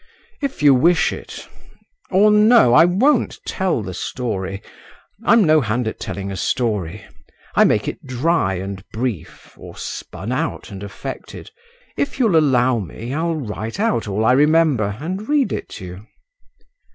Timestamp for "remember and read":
14.31-15.53